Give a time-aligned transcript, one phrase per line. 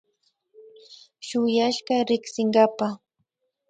[1.27, 2.87] Shuyashka riksinkapa